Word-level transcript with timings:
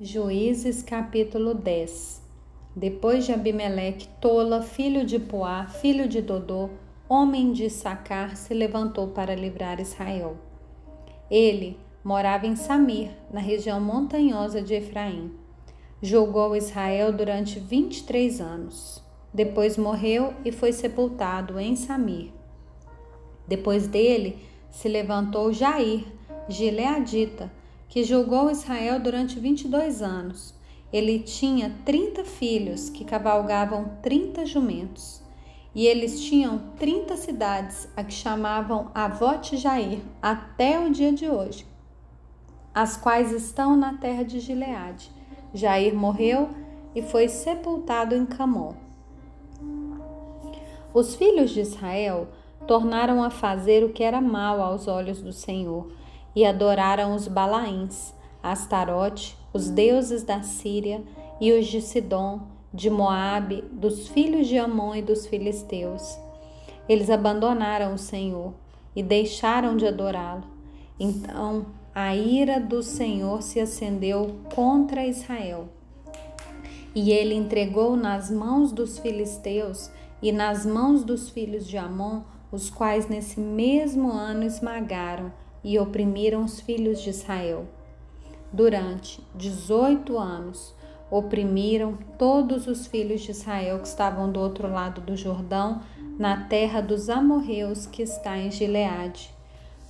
Juízes 0.00 0.80
capítulo 0.80 1.54
10 1.54 2.22
Depois 2.76 3.26
de 3.26 3.32
Abimeleque, 3.32 4.06
Tola, 4.20 4.62
filho 4.62 5.04
de 5.04 5.18
Poá, 5.18 5.66
filho 5.66 6.06
de 6.06 6.22
Dodô, 6.22 6.70
homem 7.08 7.50
de 7.50 7.68
Sacar, 7.68 8.36
se 8.36 8.54
levantou 8.54 9.08
para 9.08 9.34
livrar 9.34 9.80
Israel. 9.80 10.36
Ele 11.28 11.76
morava 12.04 12.46
em 12.46 12.54
Samir, 12.54 13.10
na 13.28 13.40
região 13.40 13.80
montanhosa 13.80 14.62
de 14.62 14.74
Efraim. 14.74 15.32
Julgou 16.00 16.54
Israel 16.54 17.12
durante 17.12 17.58
23 17.58 18.40
anos. 18.40 19.02
Depois 19.34 19.76
morreu 19.76 20.32
e 20.44 20.52
foi 20.52 20.70
sepultado 20.70 21.58
em 21.58 21.74
Samir. 21.74 22.30
Depois 23.48 23.88
dele 23.88 24.38
se 24.70 24.86
levantou 24.88 25.52
Jair, 25.52 26.04
gileadita, 26.48 27.50
que 27.88 28.04
julgou 28.04 28.50
Israel 28.50 29.00
durante 29.00 29.40
22 29.40 30.02
anos. 30.02 30.54
Ele 30.92 31.18
tinha 31.18 31.74
30 31.84 32.24
filhos 32.24 32.88
que 32.90 33.04
cavalgavam 33.04 33.96
30 34.02 34.46
jumentos. 34.46 35.22
E 35.74 35.86
eles 35.86 36.20
tinham 36.20 36.58
30 36.78 37.16
cidades, 37.16 37.88
a 37.96 38.02
que 38.02 38.12
chamavam 38.12 38.90
Avote 38.94 39.56
Jair, 39.56 40.00
até 40.20 40.80
o 40.80 40.90
dia 40.90 41.12
de 41.12 41.28
hoje, 41.28 41.66
as 42.74 42.96
quais 42.96 43.32
estão 43.32 43.76
na 43.76 43.94
terra 43.94 44.24
de 44.24 44.40
Gileade. 44.40 45.10
Jair 45.54 45.94
morreu 45.94 46.50
e 46.94 47.02
foi 47.02 47.28
sepultado 47.28 48.14
em 48.14 48.26
Camon. 48.26 48.74
Os 50.92 51.14
filhos 51.14 51.50
de 51.50 51.60
Israel 51.60 52.28
tornaram 52.66 53.22
a 53.22 53.30
fazer 53.30 53.84
o 53.84 53.92
que 53.92 54.02
era 54.02 54.20
mal 54.20 54.60
aos 54.60 54.88
olhos 54.88 55.22
do 55.22 55.32
Senhor 55.32 55.92
e 56.34 56.44
adoraram 56.44 57.14
os 57.14 57.26
Balaíns, 57.26 58.14
Astarote, 58.42 59.36
os 59.52 59.70
deuses 59.70 60.22
da 60.22 60.42
Síria 60.42 61.02
e 61.40 61.52
os 61.52 61.66
de 61.66 61.80
Sidom, 61.80 62.40
de 62.72 62.90
Moabe, 62.90 63.64
dos 63.72 64.08
filhos 64.08 64.46
de 64.46 64.58
Amon 64.58 64.94
e 64.94 65.02
dos 65.02 65.26
filisteus. 65.26 66.18
Eles 66.88 67.10
abandonaram 67.10 67.94
o 67.94 67.98
Senhor 67.98 68.52
e 68.94 69.02
deixaram 69.02 69.76
de 69.76 69.86
adorá-lo. 69.86 70.44
Então 70.98 71.66
a 71.94 72.14
ira 72.14 72.60
do 72.60 72.82
Senhor 72.82 73.42
se 73.42 73.58
acendeu 73.58 74.36
contra 74.54 75.06
Israel. 75.06 75.68
E 76.94 77.10
ele 77.10 77.34
entregou 77.34 77.96
nas 77.96 78.30
mãos 78.30 78.72
dos 78.72 78.98
filisteus 78.98 79.90
e 80.22 80.32
nas 80.32 80.64
mãos 80.64 81.04
dos 81.04 81.30
filhos 81.30 81.66
de 81.66 81.76
Amon, 81.76 82.22
os 82.50 82.70
quais 82.70 83.08
nesse 83.08 83.38
mesmo 83.38 84.10
ano 84.10 84.44
esmagaram 84.44 85.32
e 85.62 85.78
oprimiram 85.78 86.44
os 86.44 86.60
filhos 86.60 87.00
de 87.00 87.10
Israel. 87.10 87.66
Durante 88.52 89.20
18 89.34 90.18
anos, 90.18 90.74
oprimiram 91.10 91.98
todos 92.18 92.66
os 92.66 92.86
filhos 92.86 93.22
de 93.22 93.30
Israel 93.30 93.78
que 93.78 93.88
estavam 93.88 94.30
do 94.30 94.40
outro 94.40 94.70
lado 94.70 95.00
do 95.00 95.16
Jordão, 95.16 95.80
na 96.18 96.44
terra 96.48 96.80
dos 96.80 97.08
amorreus 97.08 97.86
que 97.86 98.02
está 98.02 98.36
em 98.36 98.50
Gileade. 98.50 99.30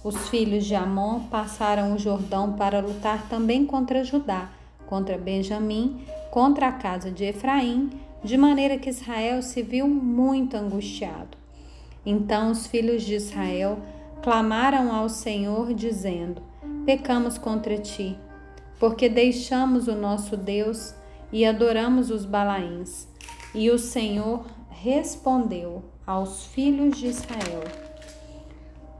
Os 0.04 0.28
filhos 0.28 0.64
de 0.64 0.74
Amon 0.74 1.20
passaram 1.24 1.94
o 1.94 1.98
Jordão 1.98 2.52
para 2.52 2.80
lutar 2.80 3.28
também 3.28 3.66
contra 3.66 4.04
Judá, 4.04 4.50
contra 4.86 5.18
Benjamim, 5.18 6.00
contra 6.30 6.68
a 6.68 6.72
casa 6.72 7.10
de 7.10 7.24
Efraim, 7.24 7.90
de 8.22 8.36
maneira 8.36 8.78
que 8.78 8.90
Israel 8.90 9.42
se 9.42 9.62
viu 9.62 9.88
muito 9.88 10.56
angustiado. 10.56 11.36
Então 12.04 12.50
os 12.50 12.66
filhos 12.66 13.02
de 13.02 13.14
Israel 13.14 13.78
clamaram 14.28 14.94
ao 14.94 15.08
Senhor, 15.08 15.72
dizendo: 15.72 16.42
Pecamos 16.84 17.38
contra 17.38 17.78
ti, 17.78 18.14
porque 18.78 19.08
deixamos 19.08 19.88
o 19.88 19.94
nosso 19.94 20.36
Deus 20.36 20.94
e 21.32 21.46
adoramos 21.46 22.10
os 22.10 22.26
Balaíns. 22.26 23.08
E 23.54 23.70
o 23.70 23.78
Senhor 23.78 24.44
respondeu 24.68 25.82
aos 26.06 26.44
filhos 26.44 26.98
de 26.98 27.06
Israel: 27.06 27.64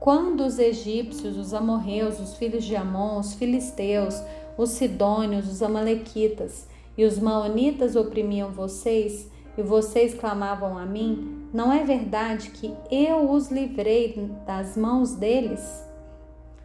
Quando 0.01 0.47
os 0.47 0.59
egípcios, 0.59 1.37
os 1.37 1.53
amorreus, 1.53 2.19
os 2.19 2.39
filhos 2.39 2.65
de 2.65 2.75
Amon, 2.75 3.19
os 3.19 3.35
filisteus, 3.35 4.15
os 4.57 4.71
sidônios, 4.71 5.47
os 5.47 5.63
amalequitas 5.63 6.67
e 6.97 7.05
os 7.05 7.19
maonitas 7.19 7.97
oprimiam 7.97 8.51
vocês, 8.51 9.31
e 9.59 9.63
vocês 9.63 10.15
clamavam 10.15 10.79
a 10.79 10.87
mim, 10.87 11.38
não 11.53 11.73
é 11.73 11.83
verdade 11.83 12.51
que 12.51 12.75
eu 12.91 13.31
os 13.31 13.51
livrei 13.51 14.31
das 14.47 14.77
mãos 14.77 15.15
deles? 15.15 15.87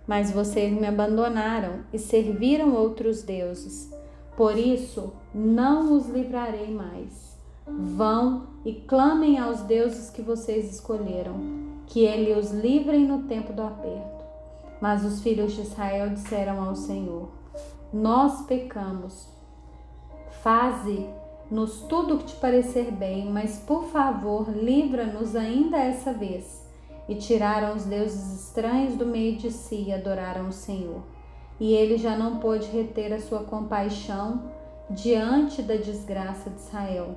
Mas 0.05 0.31
vocês 0.31 0.73
me 0.73 0.85
abandonaram 0.85 1.85
e 1.93 1.97
serviram 1.97 2.73
outros 2.73 3.23
deuses. 3.23 3.89
Por 4.35 4.57
isso, 4.57 5.13
não 5.33 5.93
os 5.93 6.09
livrarei 6.09 6.69
mais. 6.69 7.37
Vão 7.65 8.47
e 8.65 8.73
clamem 8.73 9.39
aos 9.39 9.61
deuses 9.61 10.09
que 10.09 10.21
vocês 10.21 10.73
escolheram, 10.73 11.35
que 11.87 12.01
ele 12.01 12.37
os 12.37 12.51
livrem 12.51 13.05
no 13.05 13.23
tempo 13.23 13.53
do 13.53 13.61
aperto. 13.61 14.23
Mas 14.81 15.05
os 15.05 15.21
filhos 15.21 15.53
de 15.53 15.61
Israel 15.61 16.09
disseram 16.09 16.61
ao 16.61 16.75
Senhor: 16.75 17.29
Nós 17.93 18.41
pecamos. 18.45 19.29
Faze 20.41 21.07
nos 21.53 21.81
tudo 21.81 22.15
o 22.15 22.17
que 22.17 22.25
te 22.25 22.35
parecer 22.37 22.91
bem, 22.91 23.29
mas 23.29 23.59
por 23.59 23.85
favor, 23.85 24.49
livra-nos 24.49 25.35
ainda 25.35 25.77
essa 25.77 26.11
vez. 26.11 26.67
E 27.07 27.13
tiraram 27.13 27.75
os 27.75 27.85
deuses 27.85 28.41
estranhos 28.41 28.95
do 28.95 29.05
meio 29.05 29.37
de 29.37 29.51
si 29.51 29.83
e 29.87 29.93
adoraram 29.93 30.47
o 30.47 30.51
Senhor. 30.51 31.03
E 31.59 31.71
ele 31.73 31.95
já 31.97 32.17
não 32.17 32.37
pôde 32.37 32.65
reter 32.71 33.13
a 33.13 33.19
sua 33.19 33.43
compaixão 33.43 34.49
diante 34.89 35.61
da 35.61 35.75
desgraça 35.75 36.49
de 36.49 36.59
Israel. 36.59 37.15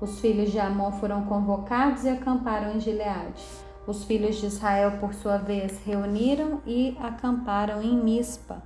Os 0.00 0.20
filhos 0.20 0.50
de 0.50 0.58
Amon 0.58 0.92
foram 0.92 1.26
convocados 1.26 2.04
e 2.04 2.08
acamparam 2.08 2.76
em 2.76 2.80
Gileade. 2.80 3.44
Os 3.86 4.04
filhos 4.04 4.36
de 4.36 4.46
Israel, 4.46 4.92
por 5.00 5.12
sua 5.12 5.36
vez, 5.36 5.78
reuniram 5.84 6.62
e 6.66 6.96
acamparam 6.98 7.82
em 7.82 7.94
Mispa. 7.94 8.62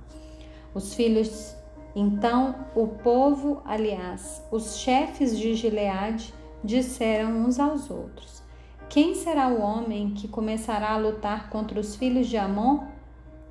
Os 0.73 0.93
filhos 0.93 1.53
então 1.95 2.55
o 2.75 2.87
povo, 2.87 3.61
aliás, 3.65 4.41
os 4.51 4.77
chefes 4.77 5.37
de 5.37 5.53
Gileade, 5.53 6.33
disseram 6.63 7.31
uns 7.31 7.59
aos 7.59 7.89
outros: 7.89 8.41
Quem 8.89 9.15
será 9.15 9.47
o 9.47 9.61
homem 9.61 10.11
que 10.11 10.27
começará 10.27 10.91
a 10.91 10.97
lutar 10.97 11.49
contra 11.49 11.79
os 11.79 11.95
filhos 11.95 12.27
de 12.27 12.37
Amon? 12.37 12.85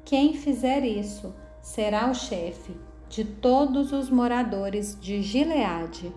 Quem 0.05 0.35
fizer 0.35 0.85
isso 0.85 1.35
será 1.61 2.11
o 2.11 2.15
chefe 2.15 2.75
de 3.09 3.25
todos 3.25 3.93
os 3.93 4.09
moradores 4.09 4.97
de 5.01 5.21
Gileade. 5.21 6.13